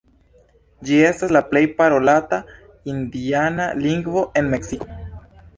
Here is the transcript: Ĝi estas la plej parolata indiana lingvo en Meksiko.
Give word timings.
Ĝi 0.87 0.97
estas 1.09 1.33
la 1.35 1.41
plej 1.51 1.61
parolata 1.81 2.39
indiana 2.95 3.71
lingvo 3.85 4.27
en 4.43 4.53
Meksiko. 4.57 4.91